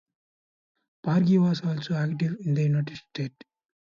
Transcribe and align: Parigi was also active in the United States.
Parigi 1.03 1.37
was 1.37 1.63
also 1.63 1.93
active 1.93 2.35
in 2.43 2.55
the 2.55 2.63
United 2.63 2.97
States. 2.97 3.35